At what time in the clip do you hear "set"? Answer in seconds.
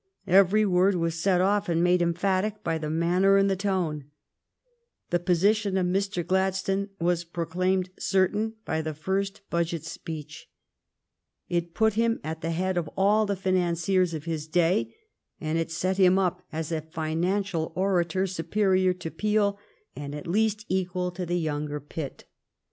1.21-1.41, 15.69-15.97